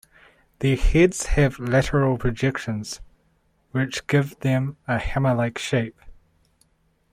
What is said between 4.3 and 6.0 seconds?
them a hammer-like shape.